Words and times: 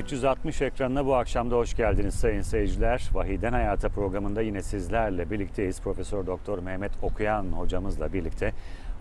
360 0.00 0.62
ekranına 0.62 1.06
bu 1.06 1.14
akşam 1.14 1.50
da 1.50 1.56
hoş 1.56 1.76
geldiniz 1.76 2.14
sayın 2.14 2.42
seyirciler. 2.42 3.08
Vahiden 3.12 3.52
Hayata 3.52 3.88
programında 3.88 4.42
yine 4.42 4.62
sizlerle 4.62 5.30
birlikteyiz. 5.30 5.80
Profesör 5.80 6.26
Doktor 6.26 6.58
Mehmet 6.58 6.92
Okuyan 7.02 7.44
hocamızla 7.44 8.12
birlikte. 8.12 8.52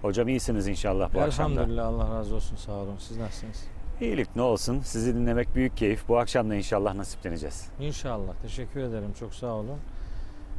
Hocam 0.02 0.28
iyisiniz 0.28 0.68
inşallah 0.68 1.14
bu 1.14 1.22
akşam 1.22 1.52
da. 1.52 1.54
Elhamdülillah 1.54 1.88
Allah 1.88 2.16
razı 2.20 2.36
olsun 2.36 2.56
sağ 2.56 2.72
olun. 2.72 2.96
Siz 3.00 3.18
nasılsınız? 3.18 3.64
İyilik 4.02 4.36
ne 4.36 4.42
olsun. 4.42 4.80
Sizi 4.80 5.16
dinlemek 5.16 5.56
büyük 5.56 5.78
keyif. 5.78 6.08
Bu 6.08 6.18
akşam 6.18 6.50
da 6.50 6.56
inşallah 6.56 6.96
nasipleneceğiz. 6.96 7.68
İnşallah. 7.80 8.34
Teşekkür 8.42 8.80
ederim. 8.80 9.14
Çok 9.20 9.34
sağ 9.34 9.48
olun. 9.48 9.78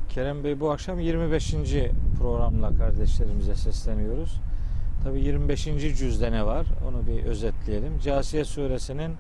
Kerem 0.09 0.45
Bey 0.45 0.61
bu 0.61 0.71
akşam 0.71 1.01
25. 1.01 1.55
programla 2.19 2.75
kardeşlerimize 2.75 3.55
sesleniyoruz. 3.55 4.41
Tabi 5.05 5.21
25. 5.21 5.65
cüzde 5.99 6.33
ne 6.33 6.47
var? 6.47 6.67
Onu 6.89 7.07
bir 7.07 7.25
özetleyelim. 7.25 7.99
Casiye 7.99 8.45
suresinin 8.45 9.13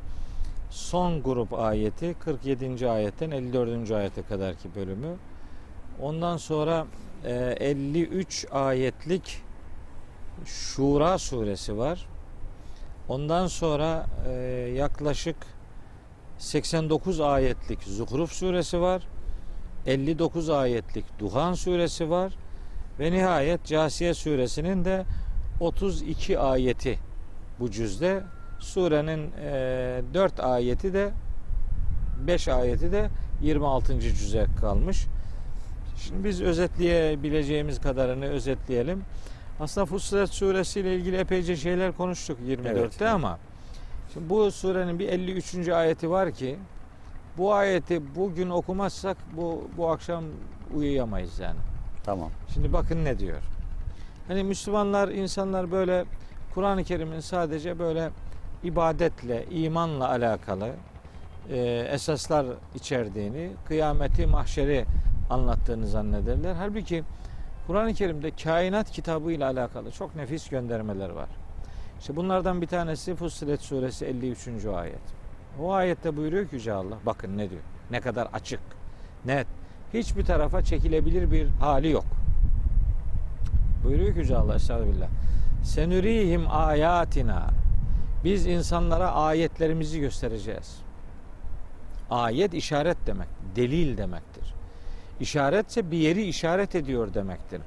son 0.70 1.22
grup 1.22 1.52
ayeti 1.52 2.14
47. 2.14 2.88
ayetten 2.88 3.30
54. 3.30 3.90
ayete 3.90 4.22
kadarki 4.22 4.74
bölümü. 4.74 5.16
Ondan 6.02 6.36
sonra 6.36 6.86
e, 7.24 7.56
53 7.60 8.46
ayetlik 8.52 9.42
Şura 10.44 11.18
suresi 11.18 11.78
var. 11.78 12.06
Ondan 13.08 13.46
sonra 13.46 14.06
e, 14.28 14.32
yaklaşık 14.76 15.36
89 16.38 17.20
ayetlik 17.20 17.82
Zuhruf 17.82 18.32
suresi 18.32 18.80
var. 18.80 19.02
59 19.86 20.50
ayetlik 20.50 21.04
Duhan 21.18 21.54
suresi 21.54 22.10
var. 22.10 22.32
Ve 22.98 23.12
nihayet 23.12 23.64
Casiye 23.64 24.14
suresinin 24.14 24.84
de 24.84 25.04
32 25.60 26.38
ayeti 26.38 26.98
bu 27.60 27.70
cüzde. 27.70 28.22
Surenin 28.60 29.32
e, 29.42 30.02
4 30.14 30.40
ayeti 30.40 30.94
de 30.94 31.10
5 32.26 32.48
ayeti 32.48 32.92
de 32.92 33.08
26. 33.42 34.00
cüze 34.00 34.46
kalmış. 34.60 35.06
Şimdi 35.96 36.24
biz 36.24 36.42
özetleyebileceğimiz 36.42 37.80
kadarını 37.80 38.24
özetleyelim. 38.26 39.02
Aslında 39.60 39.86
Fussilet 39.86 40.28
suresi 40.30 40.80
ile 40.80 40.96
ilgili 40.96 41.16
epeyce 41.16 41.56
şeyler 41.56 41.92
konuştuk 41.92 42.38
24'te 42.48 42.68
Evet. 42.70 43.02
ama 43.02 43.38
şimdi 44.12 44.30
bu 44.30 44.50
surenin 44.50 44.98
bir 44.98 45.08
53. 45.08 45.68
ayeti 45.68 46.10
var 46.10 46.30
ki 46.32 46.56
bu 47.38 47.54
ayeti 47.54 48.14
bugün 48.16 48.50
okumazsak 48.50 49.16
bu 49.36 49.68
bu 49.76 49.90
akşam 49.90 50.24
uyuyamayız 50.74 51.38
yani. 51.38 51.58
Tamam. 52.04 52.30
Şimdi 52.54 52.72
bakın 52.72 53.04
ne 53.04 53.18
diyor. 53.18 53.38
Hani 54.28 54.44
Müslümanlar, 54.44 55.08
insanlar 55.08 55.70
böyle 55.72 56.04
Kur'an-ı 56.54 56.84
Kerim'in 56.84 57.20
sadece 57.20 57.78
böyle 57.78 58.10
ibadetle, 58.64 59.46
imanla 59.50 60.08
alakalı 60.08 60.72
e, 61.50 61.58
esaslar 61.92 62.46
içerdiğini, 62.74 63.50
kıyameti, 63.66 64.26
mahşeri 64.26 64.84
anlattığını 65.30 65.86
zannederler. 65.86 66.54
Halbuki 66.58 67.04
Kur'an-ı 67.66 67.94
Kerim'de 67.94 68.30
kainat 68.30 68.90
kitabı 68.90 69.32
ile 69.32 69.44
alakalı 69.44 69.90
çok 69.90 70.16
nefis 70.16 70.48
göndermeler 70.48 71.10
var. 71.10 71.28
İşte 72.00 72.16
bunlardan 72.16 72.62
bir 72.62 72.66
tanesi 72.66 73.14
Fussilet 73.14 73.62
suresi 73.62 74.06
53. 74.06 74.66
ayet. 74.66 75.00
O 75.60 75.72
ayette 75.72 76.16
buyuruyor 76.16 76.48
ki 76.48 76.54
Yüce 76.54 76.72
Allah, 76.72 76.96
bakın 77.06 77.38
ne 77.38 77.50
diyor, 77.50 77.62
ne 77.90 78.00
kadar 78.00 78.28
açık, 78.32 78.60
net, 79.24 79.46
hiçbir 79.94 80.24
tarafa 80.24 80.62
çekilebilir 80.62 81.30
bir 81.30 81.48
hali 81.48 81.90
yok. 81.90 82.04
Buyuruyor 83.84 84.12
ki 84.12 84.18
Yüce 84.18 84.36
Allah 84.36 84.54
Estağfirullah. 84.54 85.08
Senürihim 85.64 86.42
ayatina. 86.50 87.59
Biz 88.24 88.46
insanlara 88.46 89.12
ayetlerimizi 89.12 90.00
göstereceğiz. 90.00 90.76
Ayet 92.10 92.54
işaret 92.54 92.96
demek, 93.06 93.28
delil 93.56 93.96
demektir. 93.96 94.54
İşaretse 95.20 95.90
bir 95.90 95.98
yeri 95.98 96.22
işaret 96.22 96.74
ediyor 96.74 97.14
demektir. 97.14 97.60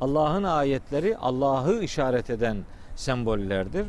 Allah'ın 0.00 0.42
ayetleri 0.44 1.16
Allah'ı 1.16 1.82
işaret 1.82 2.30
eden 2.30 2.56
sembollerdir. 2.96 3.86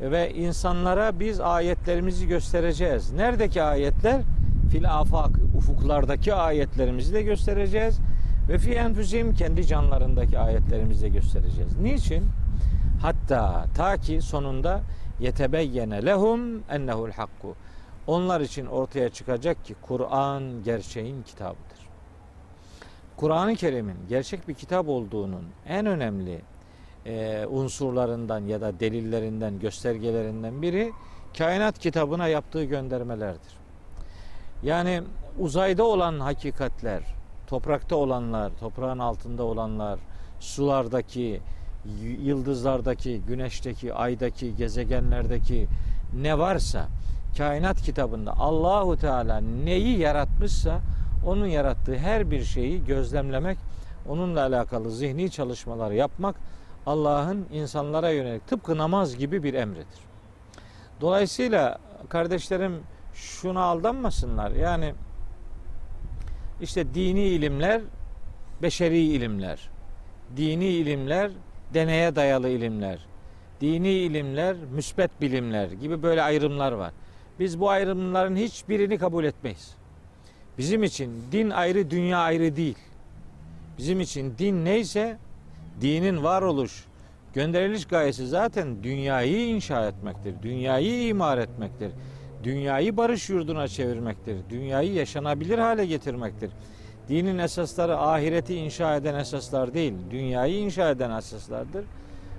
Ve 0.00 0.34
insanlara 0.34 1.20
biz 1.20 1.40
ayetlerimizi 1.40 2.28
göstereceğiz. 2.28 3.12
Neredeki 3.12 3.62
ayetler? 3.62 4.20
Fil 4.72 4.90
afak, 4.90 5.30
ufuklardaki 5.56 6.34
ayetlerimizi 6.34 7.14
de 7.14 7.22
göstereceğiz. 7.22 7.98
Ve 8.48 8.58
fi 8.58 8.70
enfüsihim 8.70 9.34
kendi 9.34 9.66
canlarındaki 9.66 10.38
ayetlerimizi 10.38 11.02
de 11.02 11.08
göstereceğiz. 11.08 11.76
Niçin? 11.76 12.24
Hatta 13.02 13.64
ta 13.76 13.96
ki 13.96 14.22
sonunda 14.22 14.80
yetebeyyene 15.20 16.06
lehum 16.06 16.62
ennehu'l 16.70 17.10
hakku. 17.10 17.54
Onlar 18.06 18.40
için 18.40 18.66
ortaya 18.66 19.08
çıkacak 19.08 19.64
ki 19.64 19.74
Kur'an 19.82 20.42
gerçeğin 20.64 21.22
kitabıdır. 21.22 21.80
Kur'an-ı 23.16 23.54
Kerim'in 23.54 23.96
gerçek 24.08 24.48
bir 24.48 24.54
kitap 24.54 24.88
olduğunun 24.88 25.44
en 25.66 25.86
önemli 25.86 26.40
e, 27.06 27.46
unsurlarından 27.46 28.40
ya 28.40 28.60
da 28.60 28.80
delillerinden, 28.80 29.58
göstergelerinden 29.58 30.62
biri 30.62 30.92
kainat 31.38 31.78
kitabına 31.78 32.28
yaptığı 32.28 32.64
göndermelerdir. 32.64 33.60
Yani 34.62 35.02
uzayda 35.38 35.84
olan 35.84 36.20
hakikatler, 36.20 37.02
toprakta 37.46 37.96
olanlar, 37.96 38.52
toprağın 38.60 38.98
altında 38.98 39.42
olanlar, 39.42 40.00
sulardaki, 40.40 41.40
yıldızlardaki, 42.22 43.20
güneşteki, 43.28 43.94
aydaki, 43.94 44.56
gezegenlerdeki 44.56 45.66
ne 46.22 46.38
varsa 46.38 46.86
kainat 47.38 47.82
kitabında 47.82 48.36
Allahu 48.38 48.96
Teala 48.96 49.40
neyi 49.40 49.98
yaratmışsa 49.98 50.80
onun 51.26 51.46
yarattığı 51.46 51.96
her 51.96 52.30
bir 52.30 52.44
şeyi 52.44 52.84
gözlemlemek, 52.84 53.58
onunla 54.08 54.42
alakalı 54.42 54.90
zihni 54.90 55.30
çalışmalar 55.30 55.90
yapmak 55.90 56.36
Allah'ın 56.86 57.46
insanlara 57.52 58.10
yönelik 58.10 58.48
tıpkı 58.48 58.78
namaz 58.78 59.16
gibi 59.16 59.42
bir 59.42 59.54
emridir. 59.54 60.00
Dolayısıyla 61.00 61.78
kardeşlerim 62.08 62.80
şuna 63.14 63.62
aldanmasınlar. 63.62 64.50
Yani 64.50 64.94
işte 66.60 66.94
dini 66.94 67.22
ilimler 67.22 67.82
beşeri 68.62 68.98
ilimler. 68.98 69.70
Dini 70.36 70.64
ilimler 70.64 71.30
deneye 71.74 72.16
dayalı 72.16 72.48
ilimler. 72.48 72.98
Dini 73.60 73.88
ilimler 73.88 74.56
müsbet 74.74 75.10
bilimler 75.20 75.70
gibi 75.70 76.02
böyle 76.02 76.22
ayrımlar 76.22 76.72
var. 76.72 76.92
Biz 77.38 77.60
bu 77.60 77.70
ayrımların 77.70 78.36
hiçbirini 78.36 78.98
kabul 78.98 79.24
etmeyiz. 79.24 79.74
Bizim 80.58 80.82
için 80.82 81.12
din 81.32 81.50
ayrı, 81.50 81.90
dünya 81.90 82.18
ayrı 82.18 82.56
değil. 82.56 82.78
Bizim 83.78 84.00
için 84.00 84.34
din 84.38 84.64
neyse 84.64 85.18
dinin 85.80 86.22
varoluş, 86.22 86.84
gönderiliş 87.34 87.84
gayesi 87.84 88.26
zaten 88.26 88.82
dünyayı 88.82 89.48
inşa 89.48 89.88
etmektir. 89.88 90.34
Dünyayı 90.42 91.08
imar 91.08 91.38
etmektir. 91.38 91.92
Dünyayı 92.42 92.96
barış 92.96 93.30
yurduna 93.30 93.68
çevirmektir. 93.68 94.36
Dünyayı 94.50 94.92
yaşanabilir 94.92 95.58
hale 95.58 95.86
getirmektir. 95.86 96.50
Dinin 97.08 97.38
esasları 97.38 97.98
ahireti 97.98 98.54
inşa 98.54 98.96
eden 98.96 99.14
esaslar 99.14 99.74
değil, 99.74 99.94
dünyayı 100.10 100.58
inşa 100.58 100.90
eden 100.90 101.10
esaslardır. 101.10 101.84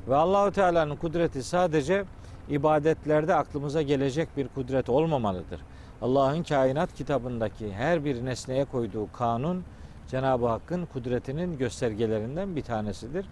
Ve 0.08 0.16
Allahu 0.16 0.52
Teala'nın 0.52 0.96
kudreti 0.96 1.44
sadece 1.44 2.04
ibadetlerde 2.50 3.36
aklımıza 3.36 3.82
gelecek 3.82 4.38
bir 4.38 4.48
kudret 4.48 4.90
olmamalıdır. 4.90 5.62
Allah'ın 6.02 6.44
kainat 6.44 6.94
kitabındaki 6.94 7.74
her 7.74 8.06
bir 8.06 8.26
nesneye 8.26 8.66
koyduğu 8.66 9.12
kanun 9.12 9.64
Cenab-ı 10.08 10.48
Hakk'ın 10.48 10.86
kudretinin 10.86 11.58
göstergelerinden 11.58 12.56
bir 12.56 12.62
tanesidir. 12.62 13.26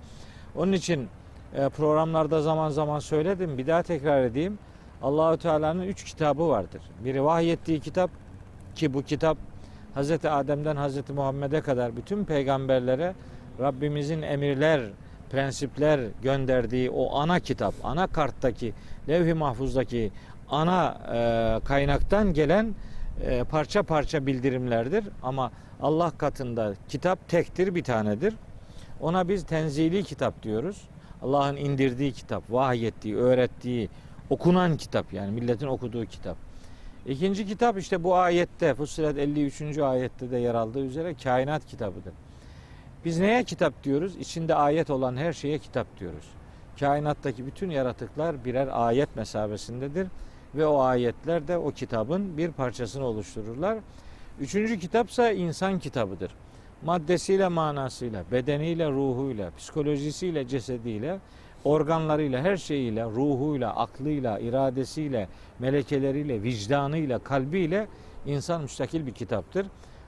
Onun 0.55 0.71
için 0.71 1.09
e, 1.55 1.69
programlarda 1.69 2.41
zaman 2.41 2.69
zaman 2.69 2.99
söyledim, 2.99 3.57
bir 3.57 3.67
daha 3.67 3.83
tekrar 3.83 4.23
edeyim. 4.23 4.59
Allahü 5.03 5.37
Teala'nın 5.37 5.83
üç 5.83 6.03
kitabı 6.03 6.47
vardır. 6.47 6.81
Biri 7.05 7.23
vahyettiği 7.23 7.79
kitap 7.79 8.09
ki 8.75 8.93
bu 8.93 9.01
kitap 9.01 9.37
Hz. 9.99 10.25
Adem'den 10.25 10.75
Hz. 10.75 11.09
Muhammed'e 11.09 11.61
kadar 11.61 11.95
bütün 11.95 12.25
peygamberlere 12.25 13.13
Rabbimizin 13.59 14.21
emirler, 14.21 14.81
prensipler 15.31 15.99
gönderdiği 16.21 16.89
o 16.89 17.15
ana 17.15 17.39
kitap, 17.39 17.73
ana 17.83 18.07
karttaki, 18.07 18.73
levh-i 19.09 19.33
mahfuzdaki 19.33 20.11
ana 20.49 20.97
e, 21.13 21.65
kaynaktan 21.65 22.33
gelen 22.33 22.75
e, 23.21 23.43
parça 23.43 23.83
parça 23.83 24.25
bildirimlerdir. 24.25 25.05
Ama 25.23 25.51
Allah 25.81 26.11
katında 26.17 26.73
kitap 26.87 27.27
tektir, 27.27 27.75
bir 27.75 27.83
tanedir. 27.83 28.33
Ona 29.01 29.29
biz 29.29 29.45
tenzili 29.45 30.03
kitap 30.03 30.43
diyoruz. 30.43 30.81
Allah'ın 31.21 31.55
indirdiği 31.55 32.11
kitap, 32.11 32.43
vahyettiği, 32.49 33.15
öğrettiği, 33.15 33.89
okunan 34.29 34.77
kitap 34.77 35.13
yani 35.13 35.31
milletin 35.31 35.67
okuduğu 35.67 36.05
kitap. 36.05 36.48
İkinci 37.09 37.47
kitap 37.47 37.77
işte 37.77 38.03
bu 38.03 38.15
ayette 38.15 38.73
Fussilet 38.73 39.17
53. 39.17 39.77
ayette 39.77 40.31
de 40.31 40.37
yer 40.37 40.55
aldığı 40.55 40.85
üzere 40.85 41.13
kainat 41.23 41.65
kitabıdır. 41.65 42.13
Biz 43.05 43.19
neye 43.19 43.43
kitap 43.43 43.83
diyoruz? 43.83 44.15
İçinde 44.15 44.55
ayet 44.55 44.89
olan 44.89 45.17
her 45.17 45.33
şeye 45.33 45.57
kitap 45.57 45.99
diyoruz. 45.99 46.25
Kainattaki 46.79 47.45
bütün 47.45 47.69
yaratıklar 47.69 48.45
birer 48.45 48.69
ayet 48.71 49.15
mesabesindedir. 49.15 50.07
ve 50.55 50.65
o 50.65 50.79
ayetler 50.79 51.47
de 51.47 51.57
o 51.57 51.71
kitabın 51.71 52.37
bir 52.37 52.51
parçasını 52.51 53.05
oluştururlar. 53.05 53.77
Üçüncü 54.39 54.79
kitapsa 54.79 55.31
insan 55.31 55.79
kitabıdır. 55.79 56.31
Maddesiyle, 56.85 57.47
manasıyla, 57.47 58.23
bedeniyle, 58.31 58.89
ruhuyla, 58.89 59.51
psikolojisiyle, 59.57 60.47
cesediyle, 60.47 61.19
organlarıyla, 61.63 62.41
her 62.41 62.57
şeyiyle, 62.57 63.03
ruhuyla, 63.03 63.75
aklıyla, 63.75 64.39
iradesiyle, 64.39 65.27
melekeleriyle, 65.59 66.43
vicdanıyla, 66.43 67.19
kalbiyle 67.19 67.87
insan 68.25 68.61
müstakil 68.61 69.05
bir 69.05 69.11
kitaptır. 69.11 69.67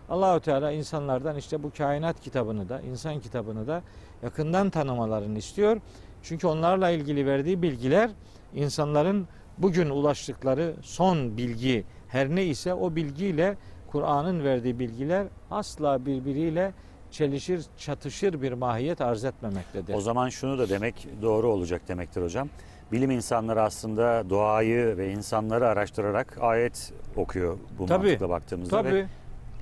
Allahu 0.09 0.39
Teala 0.39 0.71
insanlardan 0.71 1.35
işte 1.35 1.63
bu 1.63 1.71
kainat 1.77 2.21
kitabını 2.21 2.69
da, 2.69 2.81
insan 2.81 3.19
kitabını 3.19 3.67
da 3.67 3.81
yakından 4.23 4.69
tanımalarını 4.69 5.37
istiyor. 5.37 5.81
Çünkü 6.23 6.47
onlarla 6.47 6.89
ilgili 6.89 7.25
verdiği 7.25 7.61
bilgiler 7.61 8.09
insanların 8.53 9.27
bugün 9.57 9.89
ulaştıkları 9.89 10.75
son 10.81 11.37
bilgi 11.37 11.83
her 12.07 12.29
ne 12.29 12.45
ise 12.45 12.73
o 12.73 12.95
bilgiyle 12.95 13.57
Kur'an'ın 13.91 14.43
verdiği 14.43 14.79
bilgiler 14.79 15.27
asla 15.51 16.05
birbiriyle 16.05 16.73
çelişir, 17.11 17.61
çatışır 17.77 18.41
bir 18.41 18.53
mahiyet 18.53 19.01
arz 19.01 19.23
etmemektedir. 19.25 19.93
O 19.93 20.01
zaman 20.01 20.29
şunu 20.29 20.57
da 20.57 20.69
demek 20.69 21.07
doğru 21.21 21.47
olacak 21.51 21.81
demektir 21.87 22.21
hocam. 22.23 22.49
Bilim 22.91 23.11
insanları 23.11 23.61
aslında 23.61 24.29
doğayı 24.29 24.97
ve 24.97 25.11
insanları 25.11 25.67
araştırarak 25.67 26.37
ayet 26.41 26.93
okuyor 27.15 27.57
bu 27.79 27.85
Tabii, 27.85 28.05
mantıkla 28.05 28.29
baktığımızda 28.29 28.81
Tabii. 28.83 28.93
ve 28.93 29.05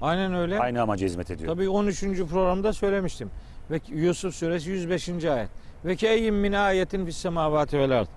Aynen 0.01 0.33
öyle. 0.33 0.59
aynı 0.59 0.81
amaca 0.81 1.05
hizmet 1.05 1.31
ediyor. 1.31 1.53
Tabii 1.55 1.69
13. 1.69 2.01
programda 2.01 2.73
söylemiştim. 2.73 3.29
Ve 3.71 3.79
Yusuf 3.87 4.35
suresi 4.35 4.69
105. 4.69 5.09
ayet. 5.25 5.49
Ve 5.85 5.95
ki 5.95 6.07
eyyin 6.07 6.33
min 6.33 6.53
ayetin 6.53 7.05
fis 7.05 7.17
semavati 7.17 7.79
vel 7.79 7.99
ard. 7.99 8.07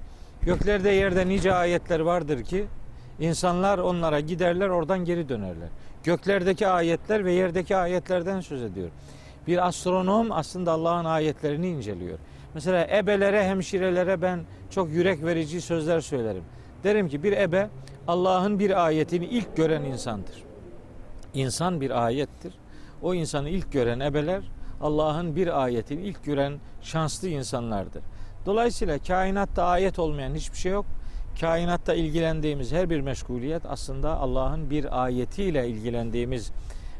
Göklerde 0.43 0.91
yerde 0.91 1.29
nice 1.29 1.55
ayetler 1.55 2.01
vardır 2.01 2.43
ki 2.45 2.65
insanlar 3.21 3.79
onlara 3.79 4.21
giderler 4.21 4.69
oradan 4.69 5.05
geri 5.05 5.29
dönerler. 5.29 5.69
Göklerdeki 6.05 6.69
ayetler 6.69 7.25
ve 7.25 7.33
yerdeki 7.33 7.77
ayetlerden 7.77 8.41
söz 8.41 8.63
ediyor. 8.63 8.89
Bir 9.47 9.67
astronom 9.67 10.33
aslında 10.33 10.73
Allah'ın 10.73 11.05
ayetlerini 11.05 11.69
inceliyor. 11.69 12.19
Mesela 12.55 12.87
ebelere, 12.97 13.45
hemşirelere 13.45 14.23
ben 14.23 14.41
çok 14.71 14.91
yürek 14.91 15.25
verici 15.25 15.61
sözler 15.61 16.01
söylerim. 16.01 16.45
Derim 16.85 17.09
ki 17.09 17.23
bir 17.23 17.33
ebe 17.33 17.69
Allah'ın 18.09 18.59
bir 18.59 18.87
ayetini 18.87 19.25
ilk 19.25 19.57
gören 19.57 19.83
insandır. 19.83 20.43
İnsan 21.35 21.81
bir 21.81 22.05
ayettir. 22.05 22.55
O 23.03 23.15
insanı 23.15 23.49
ilk 23.49 23.73
gören 23.73 24.01
ebeler 24.01 24.43
Allah'ın 24.81 25.37
bir 25.37 25.63
ayetini 25.63 26.03
ilk 26.03 26.25
gören 26.25 26.59
şanslı 26.83 27.29
insanlardır. 27.29 28.03
Dolayısıyla 28.47 28.99
kainatta 28.99 29.65
ayet 29.65 29.99
olmayan 29.99 30.35
hiçbir 30.35 30.59
şey 30.59 30.73
yok. 30.73 30.87
Kainatta 31.41 31.95
ilgilendiğimiz 31.95 32.73
her 32.73 32.91
bir 32.91 33.01
meşguliyet 33.01 33.63
aslında 33.67 34.17
Allah'ın 34.17 34.71
bir 34.71 35.05
ayetiyle 35.05 35.69
ilgilendiğimiz 35.69 36.53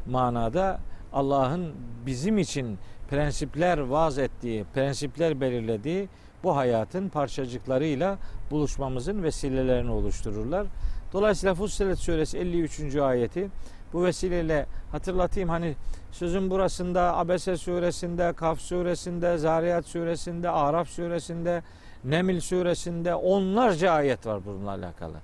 manada 0.05 0.79
Allah'ın 1.13 1.73
bizim 2.05 2.37
için 2.37 2.79
prensipler 3.09 3.77
vaz 3.77 4.17
ettiği, 4.17 4.65
prensipler 4.73 5.41
belirlediği 5.41 6.09
bu 6.43 6.55
hayatın 6.55 7.09
parçacıklarıyla 7.09 8.17
buluşmamızın 8.51 9.23
vesilelerini 9.23 9.91
oluştururlar. 9.91 10.67
Dolayısıyla 11.13 11.55
Fussilet 11.55 11.99
suresi 11.99 12.37
53. 12.37 12.95
ayeti 12.95 13.49
bu 13.93 14.03
vesileyle 14.03 14.65
hatırlatayım 14.91 15.49
hani 15.49 15.75
sözün 16.11 16.49
burasında 16.49 17.17
Abese 17.17 17.57
suresinde, 17.57 18.33
Kaf 18.33 18.59
suresinde, 18.59 19.37
Zariyat 19.37 19.85
suresinde, 19.85 20.49
Araf 20.49 20.89
suresinde, 20.89 21.63
Nemil 22.03 22.39
suresinde 22.39 23.15
onlarca 23.15 23.91
ayet 23.91 24.25
var 24.25 24.45
bununla 24.45 24.71
alakalı. 24.71 25.17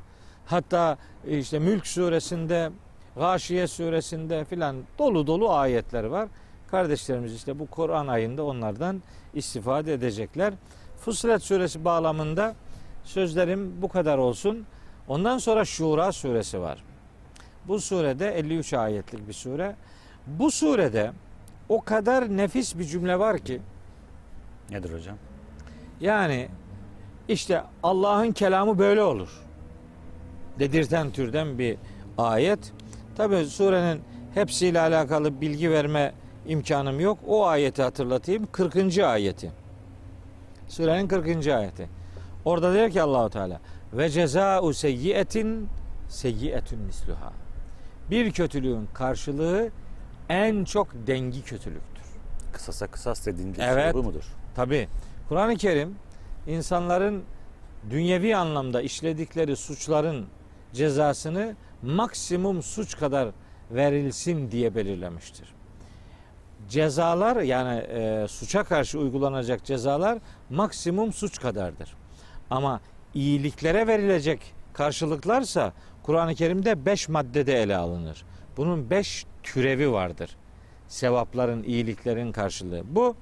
Hatta 0.45 0.97
işte 1.27 1.59
Mülk 1.59 1.88
suresinde, 1.88 2.71
Gâşiye 3.19 3.68
suresinde 3.68 4.45
filan 4.45 4.75
dolu 5.00 5.27
dolu 5.27 5.51
ayetler 5.54 6.04
var. 6.04 6.30
Kardeşlerimiz 6.71 7.36
işte 7.36 7.60
bu 7.60 7.68
Kur'an 7.68 8.07
ayında 8.07 8.44
onlardan 8.44 9.01
istifade 9.33 9.94
edecekler. 9.94 10.54
Fussilet 10.98 11.44
suresi 11.44 11.86
bağlamında 11.86 12.56
sözlerim 13.04 13.81
bu 13.81 13.88
kadar 13.88 14.18
olsun. 14.18 14.66
Ondan 15.07 15.38
sonra 15.38 15.66
Şura 15.66 16.12
suresi 16.12 16.62
var. 16.62 16.83
Bu 17.68 17.80
surede 17.80 18.31
53 18.38 18.74
ayetlik 18.74 19.27
bir 19.27 19.33
sure. 19.33 19.75
Bu 20.27 20.51
surede 20.51 21.12
o 21.69 21.81
kadar 21.81 22.38
nefis 22.38 22.77
bir 22.77 22.83
cümle 22.83 23.19
var 23.19 23.38
ki 23.39 23.62
Nedir 24.69 24.94
hocam? 24.94 25.18
yani 26.01 26.50
işte 27.27 27.63
Allah'ın 27.83 28.31
kelamı 28.31 28.80
böyle 28.80 29.04
olur. 29.04 29.30
Dedirten 30.60 31.12
türden 31.12 31.60
bir 31.60 31.77
ayet. 32.18 32.74
Tabi 33.19 33.45
surenin 33.45 34.01
hepsiyle 34.33 34.80
alakalı 34.80 35.42
bilgi 35.42 35.71
verme 35.71 36.13
imkanım 36.48 37.00
yok. 37.00 37.19
O 37.27 37.48
ayeti 37.48 37.81
hatırlatayım. 37.81 38.48
40. 38.51 38.98
ayeti. 38.98 39.51
Surenin 40.68 41.07
40. 41.07 41.48
ayeti. 41.48 41.89
Orada 42.45 42.74
diyor 42.74 42.89
ki 42.89 43.01
Allahu 43.01 43.30
Teala 43.30 43.60
ve 43.94 44.10
ceza'u 44.10 44.74
seyyiyetin 44.74 45.69
seyyiyetun 46.10 46.80
misluha. 46.80 47.33
Bir 48.10 48.31
kötülüğün 48.31 48.88
karşılığı 48.94 49.69
en 50.30 50.63
çok 50.63 50.88
dengi 51.07 51.44
kötülüktür. 51.44 52.06
Kısasa 52.54 52.88
kısas 52.88 53.25
dediğin 53.25 53.56
Evet. 53.60 53.94
bu 53.94 54.04
mudur? 54.04 54.24
Tabi 54.56 54.88
Kur'an-ı 55.30 55.56
Kerim 55.56 55.95
insanların 56.48 57.24
dünyevi 57.89 58.36
anlamda 58.36 58.81
işledikleri 58.81 59.56
suçların 59.56 60.25
cezasını 60.74 61.56
maksimum 61.83 62.63
suç 62.63 62.97
kadar 62.97 63.29
verilsin 63.71 64.51
diye 64.51 64.75
belirlemiştir. 64.75 65.53
Cezalar 66.69 67.41
yani 67.41 67.79
e, 67.79 68.27
suça 68.29 68.63
karşı 68.63 68.99
uygulanacak 68.99 69.65
cezalar 69.65 70.19
maksimum 70.49 71.13
suç 71.13 71.39
kadardır. 71.39 71.94
Ama 72.49 72.81
iyiliklere 73.13 73.87
verilecek 73.87 74.54
karşılıklarsa 74.73 75.73
Kur'an-ı 76.04 76.35
Kerim'de 76.35 76.85
beş 76.85 77.09
maddede 77.09 77.61
ele 77.61 77.75
alınır. 77.75 78.25
Bunun 78.57 78.89
beş 78.89 79.25
türevi 79.44 79.92
vardır. 79.92 80.35
Sevapların, 80.87 81.63
iyiliklerin 81.63 82.31
karşılığı. 82.31 82.83
Bu 82.95 83.15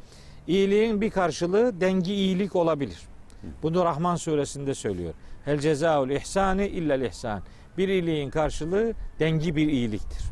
iyiliğin 0.47 1.01
bir 1.01 1.09
karşılığı 1.09 1.81
dengi 1.81 2.13
iyilik 2.13 2.55
olabilir. 2.55 2.99
Bunu 3.63 3.85
Rahman 3.85 4.15
suresinde 4.15 4.75
söylüyor. 4.75 5.13
Hel 5.45 5.59
cezaul 5.59 6.09
ihsani 6.09 6.67
illel 6.67 7.01
ihsan. 7.01 7.41
Bir 7.77 7.87
iyiliğin 7.87 8.29
karşılığı 8.29 8.93
dengi 9.19 9.55
bir 9.55 9.67
iyiliktir. 9.67 10.23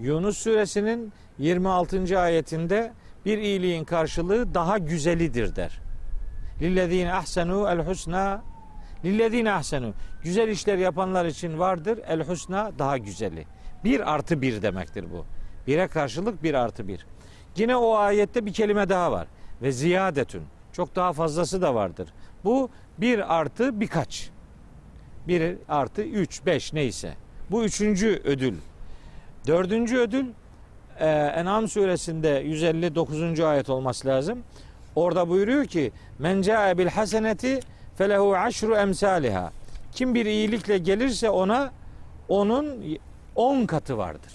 Yunus 0.00 0.38
suresinin 0.38 1.12
26. 1.38 2.20
ayetinde 2.20 2.92
bir 3.24 3.38
iyiliğin 3.38 3.84
karşılığı 3.84 4.54
daha 4.54 4.78
güzelidir 4.78 5.56
der. 5.56 5.80
Lillezine 6.60 7.14
ahsenu 7.14 7.68
el 7.68 7.78
husna 7.78 8.42
Lillezine 9.04 9.52
ahsenu. 9.52 9.94
Güzel 10.22 10.48
işler 10.48 10.78
yapanlar 10.78 11.24
için 11.24 11.58
vardır. 11.58 12.00
El 12.08 12.22
husna 12.22 12.72
daha 12.78 12.98
güzeli. 12.98 13.46
Bir 13.84 14.14
artı 14.14 14.42
bir 14.42 14.62
demektir 14.62 15.04
bu. 15.12 15.26
Bire 15.66 15.88
karşılık 15.88 16.42
bir 16.42 16.54
artı 16.54 16.88
bir. 16.88 17.06
Yine 17.56 17.76
o 17.76 17.94
ayette 17.94 18.46
bir 18.46 18.52
kelime 18.52 18.88
daha 18.88 19.12
var. 19.12 19.26
Ve 19.62 19.72
ziyadetün. 19.72 20.42
Çok 20.72 20.96
daha 20.96 21.12
fazlası 21.12 21.62
da 21.62 21.74
vardır. 21.74 22.08
Bu 22.44 22.70
bir 22.98 23.38
artı 23.38 23.80
birkaç. 23.80 24.30
Bir 25.28 25.56
artı 25.68 26.02
üç, 26.02 26.46
beş 26.46 26.72
neyse. 26.72 27.14
Bu 27.50 27.64
üçüncü 27.64 28.20
ödül. 28.24 28.54
Dördüncü 29.46 29.96
ödül 29.96 30.26
e, 30.98 31.06
En'am 31.08 31.68
suresinde 31.68 32.28
159. 32.28 33.40
ayet 33.40 33.70
olması 33.70 34.08
lazım. 34.08 34.38
Orada 34.96 35.28
buyuruyor 35.28 35.64
ki 35.64 35.92
men 36.18 36.42
ca'e 36.42 36.78
bil 36.78 36.86
haseneti 36.86 37.60
felehu 37.98 38.36
aşru 38.36 38.76
emsaliha. 38.76 39.52
Kim 39.92 40.14
bir 40.14 40.26
iyilikle 40.26 40.78
gelirse 40.78 41.30
ona 41.30 41.72
onun 42.28 42.98
10 43.34 43.66
katı 43.66 43.98
vardır. 43.98 44.32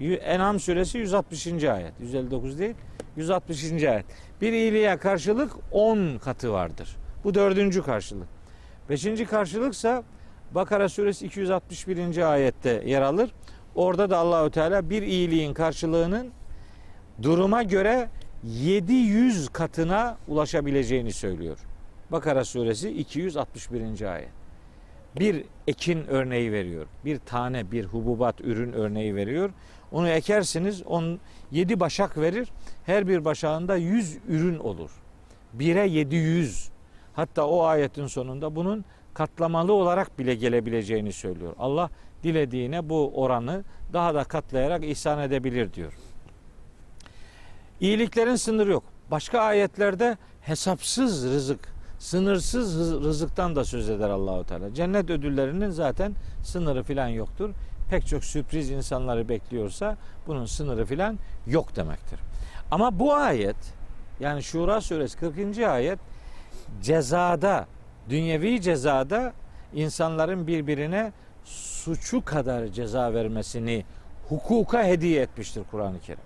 En'am 0.00 0.60
suresi 0.60 0.98
160. 0.98 1.64
ayet. 1.64 1.92
159 2.00 2.58
değil. 2.58 2.74
160. 3.16 3.72
ayet. 3.72 4.04
Bir 4.40 4.52
iyiliğe 4.52 4.96
karşılık 4.96 5.52
10 5.72 6.18
katı 6.18 6.52
vardır. 6.52 6.96
Bu 7.24 7.34
dördüncü 7.34 7.82
karşılık. 7.82 8.39
Beşinci 8.90 9.24
karşılıksa 9.24 10.02
Bakara 10.54 10.88
suresi 10.88 11.26
261. 11.26 12.32
ayette 12.32 12.82
yer 12.86 13.02
alır. 13.02 13.30
Orada 13.74 14.10
da 14.10 14.18
Allahü 14.18 14.50
Teala 14.50 14.90
bir 14.90 15.02
iyiliğin 15.02 15.54
karşılığının 15.54 16.30
duruma 17.22 17.62
göre 17.62 18.08
700 18.44 19.48
katına 19.48 20.16
ulaşabileceğini 20.28 21.12
söylüyor. 21.12 21.58
Bakara 22.12 22.44
suresi 22.44 22.90
261. 22.90 24.12
ayet. 24.14 24.28
Bir 25.20 25.44
ekin 25.68 26.06
örneği 26.08 26.52
veriyor. 26.52 26.86
Bir 27.04 27.18
tane 27.18 27.70
bir 27.70 27.84
hububat 27.84 28.40
ürün 28.40 28.72
örneği 28.72 29.14
veriyor. 29.14 29.50
Onu 29.92 30.08
ekersiniz, 30.08 30.82
on 30.82 31.18
yedi 31.50 31.80
başak 31.80 32.18
verir. 32.18 32.48
Her 32.86 33.08
bir 33.08 33.24
başağında 33.24 33.76
100 33.76 34.18
ürün 34.28 34.58
olur. 34.58 34.90
Bire 35.52 35.86
700. 35.88 36.70
Hatta 37.14 37.46
o 37.46 37.62
ayetin 37.62 38.06
sonunda 38.06 38.56
bunun 38.56 38.84
katlamalı 39.14 39.72
olarak 39.72 40.18
bile 40.18 40.34
gelebileceğini 40.34 41.12
söylüyor. 41.12 41.52
Allah 41.58 41.90
dilediğine 42.22 42.88
bu 42.88 43.12
oranı 43.14 43.64
daha 43.92 44.14
da 44.14 44.24
katlayarak 44.24 44.84
ihsan 44.84 45.18
edebilir 45.18 45.72
diyor. 45.72 45.92
İyiliklerin 47.80 48.36
sınırı 48.36 48.70
yok. 48.70 48.84
Başka 49.10 49.40
ayetlerde 49.40 50.16
hesapsız 50.40 51.24
rızık, 51.24 51.60
sınırsız 51.98 53.00
rızıktan 53.04 53.56
da 53.56 53.64
söz 53.64 53.90
eder 53.90 54.10
Allahu 54.10 54.44
Teala. 54.44 54.74
Cennet 54.74 55.10
ödüllerinin 55.10 55.70
zaten 55.70 56.14
sınırı 56.42 56.82
filan 56.82 57.08
yoktur. 57.08 57.50
Pek 57.90 58.06
çok 58.06 58.24
sürpriz 58.24 58.70
insanları 58.70 59.28
bekliyorsa 59.28 59.96
bunun 60.26 60.44
sınırı 60.46 60.84
filan 60.84 61.18
yok 61.46 61.76
demektir. 61.76 62.18
Ama 62.70 62.98
bu 62.98 63.14
ayet 63.14 63.56
yani 64.20 64.42
Şura 64.42 64.80
suresi 64.80 65.18
40. 65.18 65.58
ayet 65.58 65.98
cezada, 66.82 67.66
dünyevi 68.08 68.60
cezada 68.60 69.32
insanların 69.74 70.46
birbirine 70.46 71.12
suçu 71.44 72.24
kadar 72.24 72.66
ceza 72.66 73.14
vermesini 73.14 73.84
hukuka 74.28 74.84
hediye 74.84 75.22
etmiştir 75.22 75.62
Kur'an-ı 75.70 76.00
Kerim. 76.00 76.22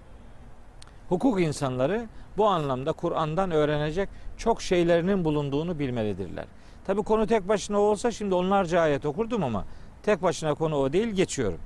Hukuk 1.08 1.40
insanları 1.40 2.06
bu 2.36 2.46
anlamda 2.46 2.92
Kur'an'dan 2.92 3.50
öğrenecek 3.50 4.08
çok 4.36 4.62
şeylerinin 4.62 5.24
bulunduğunu 5.24 5.78
bilmelidirler. 5.78 6.44
Tabi 6.86 7.02
konu 7.02 7.26
tek 7.26 7.48
başına 7.48 7.78
olsa 7.78 8.10
şimdi 8.10 8.34
onlarca 8.34 8.80
ayet 8.80 9.06
okurdum 9.06 9.44
ama 9.44 9.64
tek 10.02 10.22
başına 10.22 10.54
konu 10.54 10.76
o 10.76 10.92
değil 10.92 11.08
geçiyorum. 11.08 11.58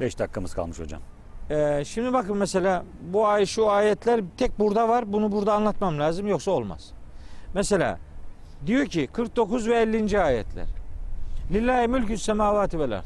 5 0.00 0.18
dakikamız 0.18 0.54
kalmış 0.54 0.78
hocam. 0.78 1.00
Ee, 1.50 1.82
şimdi 1.86 2.12
bakın 2.12 2.36
mesela 2.36 2.84
bu 3.12 3.26
ay 3.26 3.46
şu 3.46 3.70
ayetler 3.70 4.20
tek 4.36 4.58
burada 4.58 4.88
var. 4.88 5.12
Bunu 5.12 5.32
burada 5.32 5.54
anlatmam 5.54 5.98
lazım 5.98 6.26
yoksa 6.26 6.50
olmaz. 6.50 6.92
Mesela 7.54 7.98
diyor 8.66 8.86
ki 8.86 9.08
49 9.12 9.68
ve 9.68 9.76
50. 9.76 10.20
ayetler. 10.20 10.66
Lillahi 11.52 11.88
mülkü 11.88 12.18
semavati 12.18 12.78
vel 12.78 12.92
ard. 12.92 13.04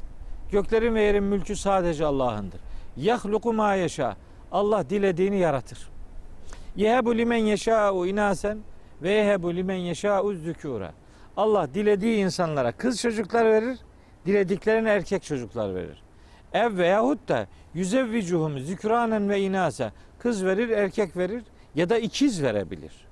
Göklerin 0.53 0.95
ve 0.95 1.03
yerin 1.03 1.25
mülkü 1.25 1.57
sadece 1.57 2.07
Allah'ındır. 2.07 2.61
Yahluku 2.97 3.53
ma 3.53 3.75
yeşa. 3.75 4.17
Allah 4.53 4.91
dilediğini 4.91 5.39
yaratır. 5.39 5.89
Yehebu 6.77 7.19
limen 7.19 7.37
yeşâ'u 7.37 8.07
inasen 8.07 8.59
ve 9.03 9.11
yehebu 9.11 9.55
limen 9.55 9.77
yeşâ'u 9.77 10.35
zükûra. 10.35 10.93
Allah 11.37 11.75
dilediği 11.75 12.25
insanlara 12.25 12.73
kız 12.73 13.01
çocuklar 13.01 13.45
verir, 13.45 13.79
dilediklerine 14.27 14.91
erkek 14.91 15.23
çocuklar 15.23 15.75
verir. 15.75 16.03
Ev 16.53 16.77
veyahut 16.77 17.29
da 17.29 17.47
yüzevvicuhum 17.75 18.59
zükranen 18.59 19.29
ve 19.29 19.41
inase 19.41 19.93
kız 20.19 20.45
verir 20.45 20.69
erkek 20.69 21.17
verir 21.17 21.43
ya 21.75 21.89
da 21.89 21.99
ikiz 21.99 22.43
verebilir. 22.43 23.07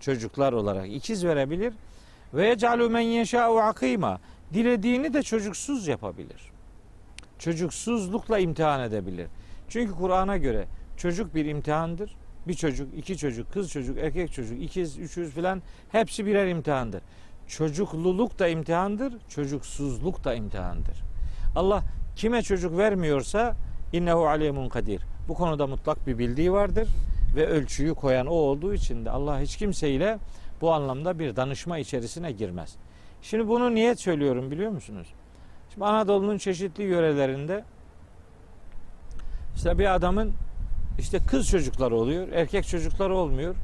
Çocuklar 0.00 0.52
olarak 0.52 0.88
ikiz 0.88 1.24
verebilir. 1.24 1.74
Ve 2.34 2.46
yecalu 2.46 2.90
men 2.90 3.00
yeşâ'u 3.00 3.58
akîmâ 3.58 4.18
dilediğini 4.54 5.14
de 5.14 5.22
çocuksuz 5.22 5.86
yapabilir. 5.86 6.50
Çocuksuzlukla 7.38 8.38
imtihan 8.38 8.80
edebilir. 8.80 9.26
Çünkü 9.68 9.94
Kur'an'a 9.94 10.36
göre 10.36 10.66
çocuk 10.96 11.34
bir 11.34 11.44
imtihandır. 11.44 12.16
Bir 12.48 12.54
çocuk, 12.54 12.98
iki 12.98 13.18
çocuk, 13.18 13.52
kız 13.52 13.70
çocuk, 13.70 13.98
erkek 13.98 14.32
çocuk, 14.32 14.62
ikiz, 14.62 14.98
üçüz 14.98 15.30
filan 15.30 15.62
hepsi 15.88 16.26
birer 16.26 16.46
imtihandır. 16.46 17.02
Çocukluluk 17.48 18.38
da 18.38 18.48
imtihandır, 18.48 19.14
çocuksuzluk 19.28 20.24
da 20.24 20.34
imtihandır. 20.34 21.02
Allah 21.56 21.82
kime 22.16 22.42
çocuk 22.42 22.78
vermiyorsa 22.78 23.56
innehu 23.92 24.26
alimun 24.26 24.68
kadir. 24.68 25.02
Bu 25.28 25.34
konuda 25.34 25.66
mutlak 25.66 26.06
bir 26.06 26.18
bildiği 26.18 26.52
vardır 26.52 26.88
ve 27.36 27.46
ölçüyü 27.46 27.94
koyan 27.94 28.26
o 28.26 28.34
olduğu 28.34 28.74
için 28.74 29.04
de 29.04 29.10
Allah 29.10 29.40
hiç 29.40 29.56
kimseyle 29.56 30.18
bu 30.60 30.72
anlamda 30.72 31.18
bir 31.18 31.36
danışma 31.36 31.78
içerisine 31.78 32.32
girmez. 32.32 32.76
Şimdi 33.22 33.48
bunu 33.48 33.74
niye 33.74 33.96
söylüyorum 33.96 34.50
biliyor 34.50 34.70
musunuz? 34.70 35.08
Şimdi 35.74 35.84
Anadolu'nun 35.84 36.38
çeşitli 36.38 36.82
yörelerinde 36.82 37.64
işte 39.56 39.78
bir 39.78 39.94
adamın 39.94 40.32
işte 40.98 41.18
kız 41.18 41.48
çocukları 41.48 41.96
oluyor, 41.96 42.28
erkek 42.28 42.66
çocukları 42.66 43.14
olmuyor. 43.14 43.54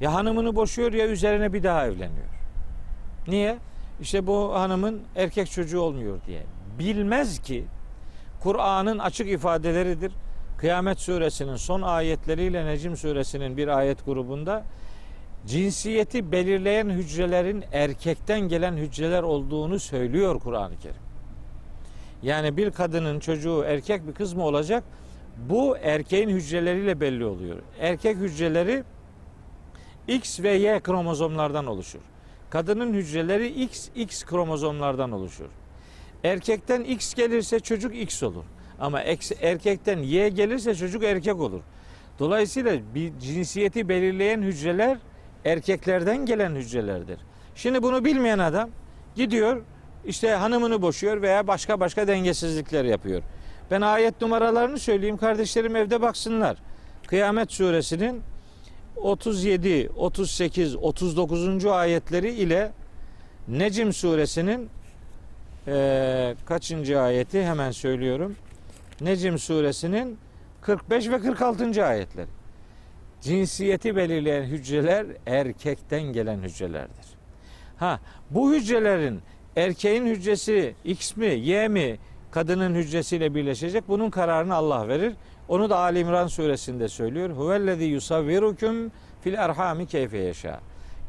Ya 0.00 0.14
hanımını 0.14 0.56
boşuyor 0.56 0.92
ya 0.92 1.06
üzerine 1.06 1.52
bir 1.52 1.62
daha 1.62 1.86
evleniyor. 1.86 2.26
Niye? 3.28 3.58
İşte 4.00 4.26
bu 4.26 4.54
hanımın 4.54 5.02
erkek 5.16 5.50
çocuğu 5.50 5.80
olmuyor 5.80 6.18
diye. 6.26 6.42
Bilmez 6.78 7.38
ki 7.38 7.64
Kur'an'ın 8.42 8.98
açık 8.98 9.28
ifadeleridir. 9.28 10.12
Kıyamet 10.60 11.00
suresinin 11.00 11.56
son 11.56 11.82
ayetleriyle 11.82 12.66
Necim 12.66 12.96
suresinin 12.96 13.56
bir 13.56 13.68
ayet 13.68 14.06
grubunda 14.06 14.64
cinsiyeti 15.46 16.32
belirleyen 16.32 16.88
hücrelerin 16.88 17.64
erkekten 17.72 18.40
gelen 18.40 18.76
hücreler 18.76 19.22
olduğunu 19.22 19.78
söylüyor 19.78 20.40
Kur'an-ı 20.40 20.78
Kerim. 20.78 21.02
Yani 22.22 22.56
bir 22.56 22.70
kadının 22.70 23.20
çocuğu 23.20 23.64
erkek 23.66 24.06
bir 24.06 24.12
kız 24.12 24.32
mı 24.32 24.44
olacak? 24.44 24.84
Bu 25.48 25.76
erkeğin 25.82 26.28
hücreleriyle 26.28 27.00
belli 27.00 27.24
oluyor. 27.24 27.56
Erkek 27.78 28.16
hücreleri 28.16 28.84
X 30.08 30.40
ve 30.40 30.50
Y 30.50 30.80
kromozomlardan 30.80 31.66
oluşur. 31.66 32.00
Kadının 32.50 32.94
hücreleri 32.94 33.48
X, 33.48 33.88
X 33.94 34.24
kromozomlardan 34.24 35.12
oluşur. 35.12 35.48
Erkekten 36.24 36.84
X 36.84 37.14
gelirse 37.14 37.60
çocuk 37.60 37.96
X 37.96 38.22
olur. 38.22 38.44
Ama 38.80 39.00
erkekten 39.40 39.98
Y 39.98 40.28
gelirse 40.28 40.74
çocuk 40.74 41.04
erkek 41.04 41.40
olur. 41.40 41.60
Dolayısıyla 42.18 42.78
bir 42.94 43.18
cinsiyeti 43.18 43.88
belirleyen 43.88 44.42
hücreler 44.42 44.98
erkeklerden 45.44 46.26
gelen 46.26 46.54
hücrelerdir. 46.54 47.18
Şimdi 47.54 47.82
bunu 47.82 48.04
bilmeyen 48.04 48.38
adam 48.38 48.70
gidiyor 49.16 49.62
işte 50.06 50.30
hanımını 50.30 50.82
boşuyor 50.82 51.22
veya 51.22 51.46
başka 51.46 51.80
başka 51.80 52.08
dengesizlikler 52.08 52.84
yapıyor. 52.84 53.22
Ben 53.70 53.80
ayet 53.80 54.20
numaralarını 54.20 54.78
söyleyeyim 54.78 55.16
kardeşlerim 55.16 55.76
evde 55.76 56.02
baksınlar. 56.02 56.58
Kıyamet 57.06 57.52
suresinin 57.52 58.22
37, 58.96 59.90
38, 59.96 60.76
39. 60.76 61.66
ayetleri 61.66 62.30
ile 62.30 62.72
Necim 63.48 63.92
suresinin 63.92 64.68
e, 65.66 66.34
kaçıncı 66.46 67.00
ayeti 67.00 67.44
hemen 67.44 67.70
söylüyorum. 67.70 68.36
Necim 69.00 69.38
suresinin 69.38 70.18
45 70.60 71.08
ve 71.10 71.18
46. 71.18 71.86
ayetleri. 71.86 72.26
Cinsiyeti 73.20 73.96
belirleyen 73.96 74.42
hücreler 74.42 75.06
erkekten 75.26 76.02
gelen 76.02 76.38
hücrelerdir. 76.38 77.06
Ha 77.76 78.00
bu 78.30 78.54
hücrelerin 78.54 79.20
erkeğin 79.56 80.06
hücresi 80.06 80.74
X 80.84 81.16
mi 81.16 81.26
Y 81.26 81.68
mi 81.68 81.98
kadının 82.30 82.74
hücresiyle 82.74 83.34
birleşecek. 83.34 83.88
Bunun 83.88 84.10
kararını 84.10 84.54
Allah 84.54 84.88
verir. 84.88 85.14
Onu 85.48 85.70
da 85.70 85.78
Ali 85.78 85.98
İmran 85.98 86.26
suresinde 86.26 86.88
söylüyor. 86.88 87.30
Huvellezî 87.30 87.84
yusavvirukum 87.84 88.92
fil 89.20 89.34
erhami 89.34 89.86
keyfe 89.86 90.18
yaşa. 90.18 90.60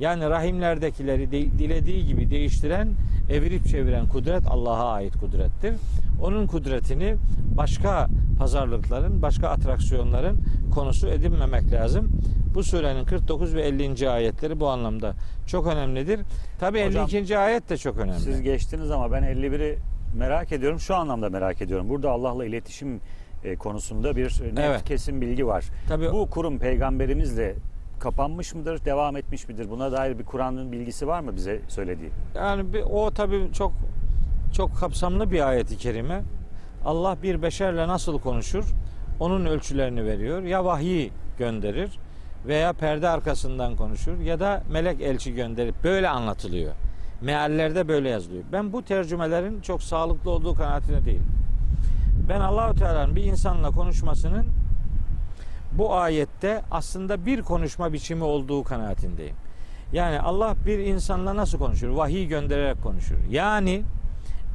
Yani 0.01 0.29
rahimlerdekileri 0.29 1.31
de, 1.31 1.41
dilediği 1.41 2.05
gibi 2.05 2.29
değiştiren, 2.29 2.89
evirip 3.29 3.67
çeviren 3.67 4.07
kudret 4.07 4.43
Allah'a 4.47 4.91
ait 4.91 5.17
kudrettir. 5.17 5.75
Onun 6.21 6.47
kudretini 6.47 7.15
başka 7.57 8.07
pazarlıkların, 8.39 9.21
başka 9.21 9.49
atraksiyonların 9.49 10.37
konusu 10.73 11.07
edinmemek 11.07 11.71
lazım. 11.71 12.11
Bu 12.53 12.63
surenin 12.63 13.05
49 13.05 13.55
ve 13.55 13.61
50. 13.61 14.09
ayetleri 14.09 14.59
bu 14.59 14.69
anlamda 14.69 15.13
çok 15.47 15.67
önemlidir. 15.67 16.19
Tabi 16.59 16.85
Hocam, 16.85 17.07
52. 17.11 17.37
ayet 17.37 17.69
de 17.69 17.77
çok 17.77 17.97
önemli. 17.97 18.19
Siz 18.19 18.41
geçtiniz 18.41 18.91
ama 18.91 19.11
ben 19.11 19.23
51'i 19.23 19.77
merak 20.17 20.51
ediyorum. 20.51 20.79
Şu 20.79 20.95
anlamda 20.95 21.29
merak 21.29 21.61
ediyorum. 21.61 21.89
Burada 21.89 22.11
Allah'la 22.11 22.45
iletişim 22.45 22.99
e, 23.43 23.55
konusunda 23.55 24.15
bir 24.15 24.41
net 24.55 24.59
Evet. 24.59 24.83
kesin 24.83 25.21
bilgi 25.21 25.47
var. 25.47 25.65
Tabii 25.87 26.11
Bu 26.11 26.29
kurum 26.29 26.59
peygamberimizle 26.59 27.55
kapanmış 28.01 28.55
mıdır, 28.55 28.85
devam 28.85 29.17
etmiş 29.17 29.47
midir? 29.47 29.69
Buna 29.69 29.91
dair 29.91 30.19
bir 30.19 30.23
Kur'an'ın 30.25 30.71
bilgisi 30.71 31.07
var 31.07 31.19
mı 31.19 31.35
bize 31.35 31.61
söylediği? 31.67 32.09
Yani 32.35 32.73
bir, 32.73 32.81
o 32.81 33.11
tabii 33.11 33.49
çok 33.53 33.73
çok 34.53 34.77
kapsamlı 34.77 35.31
bir 35.31 35.47
ayeti 35.49 35.77
kerime. 35.77 36.23
Allah 36.85 37.17
bir 37.23 37.41
beşerle 37.41 37.87
nasıl 37.87 38.19
konuşur? 38.19 38.65
Onun 39.19 39.45
ölçülerini 39.45 40.05
veriyor. 40.05 40.41
Ya 40.41 40.65
vahiy 40.65 41.09
gönderir 41.37 41.99
veya 42.47 42.73
perde 42.73 43.09
arkasından 43.09 43.75
konuşur 43.75 44.19
ya 44.19 44.39
da 44.39 44.63
melek 44.71 45.01
elçi 45.01 45.33
gönderip 45.33 45.83
böyle 45.83 46.09
anlatılıyor. 46.09 46.73
Meallerde 47.21 47.87
böyle 47.87 48.09
yazılıyor. 48.09 48.43
Ben 48.51 48.73
bu 48.73 48.85
tercümelerin 48.85 49.61
çok 49.61 49.83
sağlıklı 49.83 50.31
olduğu 50.31 50.55
kanaatine 50.55 51.05
değilim. 51.05 51.27
Ben 52.29 52.39
Allahu 52.39 52.75
Teala'nın 52.75 53.15
bir 53.15 53.23
insanla 53.23 53.71
konuşmasının 53.71 54.45
bu 55.71 55.93
ayette 55.93 56.61
aslında 56.71 57.25
bir 57.25 57.41
konuşma 57.41 57.93
biçimi 57.93 58.23
olduğu 58.23 58.63
kanaatindeyim. 58.63 59.35
Yani 59.93 60.19
Allah 60.19 60.55
bir 60.65 60.79
insanla 60.79 61.35
nasıl 61.35 61.57
konuşur? 61.57 61.89
Vahiy 61.89 62.27
göndererek 62.27 62.83
konuşur. 62.83 63.15
Yani 63.29 63.83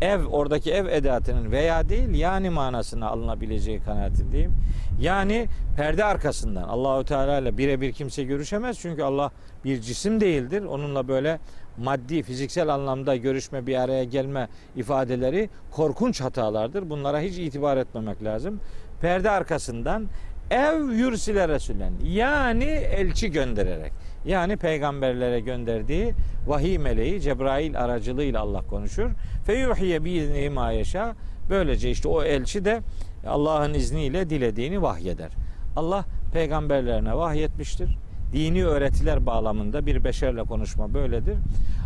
ev 0.01 0.27
oradaki 0.27 0.73
ev 0.73 0.87
edatının 0.87 1.51
veya 1.51 1.89
değil 1.89 2.15
yani 2.15 2.51
manasına 2.51 3.09
alınabileceği 3.09 3.81
kanaatindeyim. 3.81 4.53
Yani 5.01 5.47
perde 5.77 6.05
arkasından 6.05 6.63
Allahu 6.63 7.05
Teala 7.05 7.39
ile 7.39 7.59
birebir 7.59 7.93
kimse 7.93 8.25
görüşemez 8.25 8.79
çünkü 8.81 9.03
Allah 9.03 9.31
bir 9.65 9.81
cisim 9.81 10.21
değildir. 10.21 10.63
Onunla 10.63 11.09
böyle 11.09 11.39
maddi, 11.79 12.23
fiziksel 12.23 12.69
anlamda 12.69 13.17
görüşme, 13.17 13.67
bir 13.67 13.77
araya 13.77 14.05
gelme 14.05 14.49
ifadeleri 14.77 15.51
korkunç 15.71 16.21
hatalardır. 16.21 16.91
Bunlara 16.91 17.21
hiç 17.21 17.39
itibar 17.39 17.77
etmemek 17.77 18.25
lazım. 18.25 18.61
Perde 19.01 19.31
arkasından 19.31 20.07
ev 20.51 20.93
yürsile 20.93 21.49
resulen 21.49 21.93
yani 22.05 22.65
elçi 22.65 23.31
göndererek 23.31 23.93
yani 24.27 24.57
peygamberlere 24.57 25.41
gönderdiği 25.41 26.15
vahiy 26.47 26.79
meleği 26.79 27.21
Cebrail 27.21 27.81
aracılığıyla 27.81 28.41
Allah 28.41 28.63
konuşur. 28.63 29.11
Feyuhiye 29.47 30.05
biizni 30.05 30.51
ma 30.51 30.71
yeşa. 30.71 31.15
Böylece 31.51 31.91
işte 31.91 32.09
o 32.09 32.23
elçi 32.23 32.65
de 32.65 32.81
Allah'ın 33.27 33.75
izniyle 33.75 34.31
dilediğini 34.31 34.83
vahyeder. 34.83 35.31
Allah 35.77 36.05
peygamberlerine 36.33 37.17
vahyetmiştir. 37.17 37.99
Dini 38.33 38.65
öğretiler 38.65 39.27
bağlamında 39.27 39.87
bir 39.87 40.05
beşerle 40.05 40.43
konuşma 40.43 40.95
böyledir. 40.95 41.37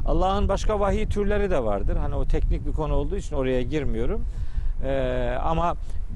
Allah'ın 0.07 0.49
başka 0.49 0.81
vahiy 0.81 1.07
türleri 1.07 1.50
de 1.50 1.64
vardır. 1.64 1.97
Hani 1.97 2.14
o 2.14 2.25
teknik 2.25 2.67
bir 2.67 2.73
konu 2.73 2.95
olduğu 2.95 3.17
için 3.17 3.37
oraya 3.37 3.62
girmiyorum. 3.62 4.25
Ee, 4.84 5.37
ama 5.42 5.75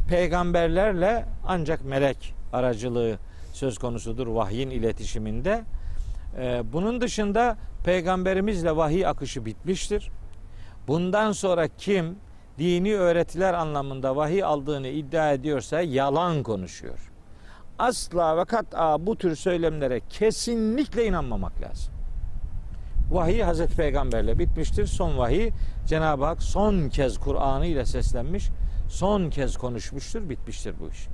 peygamberlerle 0.09 1.25
ancak 1.47 1.85
melek 1.85 2.35
aracılığı 2.52 3.18
söz 3.52 3.78
konusudur 3.78 4.26
vahyin 4.26 4.71
iletişiminde. 4.71 5.64
Ee, 6.38 6.62
bunun 6.73 7.00
dışında 7.00 7.56
peygamberimizle 7.85 8.76
vahiy 8.76 9.06
akışı 9.06 9.44
bitmiştir. 9.44 10.11
Bundan 10.88 11.33
sonra 11.33 11.68
kim 11.68 12.16
dini 12.59 12.94
öğretiler 12.94 13.54
anlamında 13.54 14.16
vahiy 14.16 14.44
aldığını 14.44 14.88
iddia 14.88 15.33
ediyorsa 15.33 15.80
yalan 15.80 16.42
konuşuyor. 16.42 17.11
Asla 17.78 18.37
ve 18.37 18.44
kat'a 18.44 19.06
bu 19.06 19.16
tür 19.16 19.37
söylemlere 19.37 20.00
kesinlikle 20.11 21.06
inanmamak 21.06 21.62
lazım. 21.62 21.94
Vahiy 23.14 23.42
Hazreti 23.42 23.76
Peygamberle 23.76 24.38
bitmiştir. 24.38 24.87
Son 24.87 25.18
vahiy 25.18 25.50
Cenab-ı 25.87 26.25
Hak 26.25 26.42
son 26.42 26.88
kez 26.88 27.18
Kur'an'ı 27.18 27.66
ile 27.66 27.87
seslenmiş, 27.87 28.49
son 28.88 29.30
kez 29.30 29.56
konuşmuştur, 29.56 30.28
bitmiştir 30.28 30.75
bu 30.80 30.88
iş. 30.90 31.06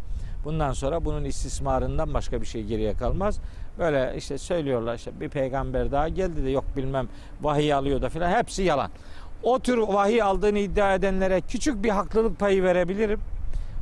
Bundan 0.45 0.73
sonra 0.73 1.05
bunun 1.05 1.25
istismarından 1.25 2.15
başka 2.15 2.41
bir 2.41 2.47
şey 2.47 2.65
geriye 2.65 2.95
kalmaz. 2.95 3.41
Böyle 3.79 4.15
işte 4.17 4.39
söylüyorlar 4.39 4.95
işte 4.95 5.21
bir 5.21 5.29
peygamber 5.29 5.93
daha 5.93 6.09
geldi 6.09 6.45
de 6.45 6.51
yok 6.51 6.65
bilmem 6.77 7.09
vahiy 7.43 7.75
alıyor 7.75 8.03
da 8.03 8.09
filan 8.09 8.31
hepsi 8.31 8.63
yalan. 8.63 8.91
O 9.43 9.59
tür 9.59 9.79
vahiy 9.79 10.23
aldığını 10.23 10.59
iddia 10.59 10.95
edenlere 10.95 11.41
küçük 11.41 11.85
bir 11.85 11.91
haklılık 11.91 12.39
payı 12.39 12.63
verebilirim. 12.63 13.21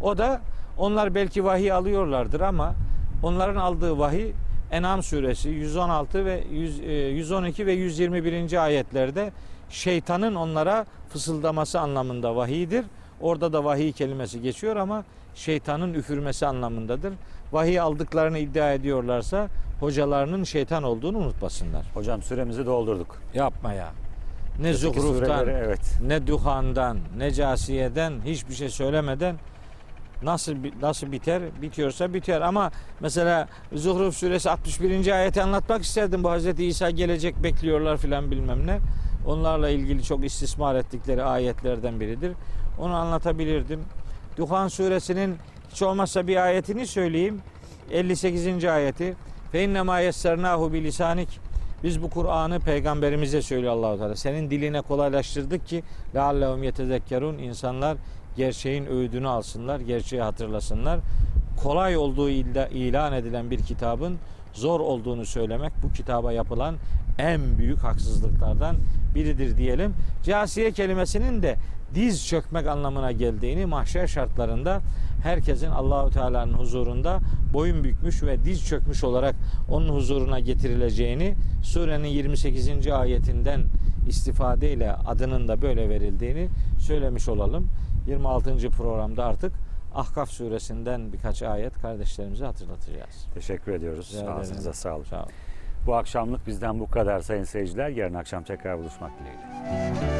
O 0.02 0.18
da 0.18 0.40
onlar 0.78 1.14
belki 1.14 1.44
vahiy 1.44 1.72
alıyorlardır 1.72 2.40
ama 2.40 2.74
onların 3.22 3.56
aldığı 3.56 3.98
vahiy 3.98 4.32
En'am 4.72 5.02
suresi 5.02 5.48
116 5.48 6.24
ve 6.24 6.44
100, 6.52 6.80
e, 6.80 6.92
112 6.92 7.66
ve 7.66 7.72
121. 7.72 8.64
ayetlerde 8.64 9.32
şeytanın 9.70 10.34
onlara 10.34 10.86
fısıldaması 11.08 11.80
anlamında 11.80 12.36
vahiydir. 12.36 12.84
Orada 13.20 13.52
da 13.52 13.64
vahiy 13.64 13.92
kelimesi 13.92 14.42
geçiyor 14.42 14.76
ama 14.76 15.04
şeytanın 15.34 15.94
üfürmesi 15.94 16.46
anlamındadır. 16.46 17.12
Vahiy 17.52 17.80
aldıklarını 17.80 18.38
iddia 18.38 18.72
ediyorlarsa 18.72 19.48
hocalarının 19.80 20.44
şeytan 20.44 20.82
olduğunu 20.82 21.18
unutmasınlar. 21.18 21.86
Hocam 21.94 22.22
süremizi 22.22 22.66
doldurduk. 22.66 23.16
Yapma 23.34 23.72
ya. 23.72 23.90
Ne 24.60 24.68
Öteki 24.68 25.00
zuhruftan, 25.00 25.48
evet. 25.48 25.98
ne 26.06 26.26
duhandan, 26.26 26.98
ne 27.16 27.30
casiyeden 27.30 28.12
hiçbir 28.24 28.54
şey 28.54 28.68
söylemeden 28.68 29.36
nasıl 30.22 30.64
bi- 30.64 30.72
nasıl 30.82 31.12
biter? 31.12 31.42
Bitiyorsa 31.62 32.14
biter 32.14 32.40
ama 32.40 32.70
mesela 33.00 33.48
Zuhruf 33.72 34.16
suresi 34.16 34.50
61. 34.50 35.12
ayeti 35.14 35.42
anlatmak 35.42 35.82
isterdim. 35.82 36.24
Bu 36.24 36.30
Hazreti 36.30 36.64
İsa 36.64 36.90
gelecek 36.90 37.42
bekliyorlar 37.42 37.96
filan 37.96 38.30
bilmem 38.30 38.66
ne. 38.66 38.78
Onlarla 39.26 39.68
ilgili 39.68 40.02
çok 40.02 40.24
istismar 40.24 40.74
ettikleri 40.74 41.22
ayetlerden 41.22 42.00
biridir. 42.00 42.32
Onu 42.78 42.94
anlatabilirdim. 42.94 43.80
Duhan 44.36 44.68
suresinin 44.68 45.36
hiç 45.72 45.82
olmazsa 45.82 46.26
bir 46.26 46.36
ayetini 46.36 46.86
söyleyeyim. 46.86 47.40
58. 47.90 48.64
ayeti. 48.64 49.14
Fe 49.52 49.64
innema 49.64 50.00
yessernahu 50.00 50.72
bilisanik. 50.72 51.40
Biz 51.84 52.02
bu 52.02 52.10
Kur'an'ı 52.10 52.60
peygamberimize 52.60 53.42
söylüyor 53.42 53.72
Allahu 53.72 53.98
Teala. 53.98 54.16
Senin 54.16 54.50
diline 54.50 54.80
kolaylaştırdık 54.80 55.66
ki 55.66 55.82
leallehum 56.14 56.62
yetezekkerun 56.62 57.38
insanlar 57.38 57.96
gerçeğin 58.38 58.86
öğüdünü 58.86 59.28
alsınlar, 59.28 59.80
gerçeği 59.80 60.22
hatırlasınlar. 60.22 61.00
Kolay 61.62 61.96
olduğu 61.96 62.30
ilan 62.30 63.12
edilen 63.12 63.50
bir 63.50 63.58
kitabın 63.58 64.18
zor 64.52 64.80
olduğunu 64.80 65.26
söylemek 65.26 65.72
bu 65.82 65.92
kitaba 65.92 66.32
yapılan 66.32 66.74
en 67.18 67.58
büyük 67.58 67.78
haksızlıklardan 67.78 68.76
biridir 69.14 69.56
diyelim. 69.56 69.94
Casiye 70.22 70.72
kelimesinin 70.72 71.42
de 71.42 71.56
diz 71.94 72.26
çökmek 72.26 72.66
anlamına 72.66 73.12
geldiğini 73.12 73.66
mahşer 73.66 74.06
şartlarında 74.06 74.80
herkesin 75.22 75.70
Allahu 75.70 76.10
Teala'nın 76.10 76.52
huzurunda 76.52 77.18
boyun 77.52 77.84
bükmüş 77.84 78.22
ve 78.22 78.44
diz 78.44 78.66
çökmüş 78.66 79.04
olarak 79.04 79.34
onun 79.70 79.88
huzuruna 79.88 80.40
getirileceğini 80.40 81.34
surenin 81.62 82.08
28. 82.08 82.86
ayetinden 82.86 83.62
istifadeyle 84.08 84.92
adının 84.92 85.48
da 85.48 85.62
böyle 85.62 85.88
verildiğini 85.88 86.48
söylemiş 86.78 87.28
olalım. 87.28 87.68
26. 88.08 88.70
programda 88.70 89.24
artık 89.24 89.52
Ahkaf 89.94 90.30
suresinden 90.30 91.12
birkaç 91.12 91.42
ayet 91.42 91.78
kardeşlerimize 91.78 92.44
hatırlatacağız. 92.44 93.26
Teşekkür 93.34 93.72
ediyoruz. 93.72 94.14
Rica. 94.14 94.32
Ağzınıza 94.32 94.72
sağlık. 94.72 95.06
Sağ 95.06 95.22
olun. 95.22 95.30
Bu 95.86 95.94
akşamlık 95.94 96.46
bizden 96.46 96.80
bu 96.80 96.90
kadar 96.90 97.20
sayın 97.20 97.44
seyirciler. 97.44 97.88
Yarın 97.88 98.14
akşam 98.14 98.44
tekrar 98.44 98.78
buluşmak 98.78 99.10
dileğiyle. 99.20 100.17